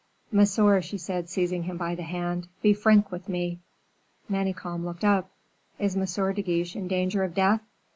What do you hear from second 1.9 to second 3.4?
the hand, "be frank with